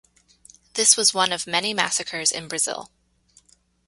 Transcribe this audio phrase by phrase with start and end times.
[0.73, 2.89] This was one of many massacres in Brazil.